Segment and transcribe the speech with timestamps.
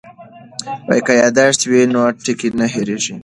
[1.05, 3.15] که یادښت وي نو ټکی نه هېریږي.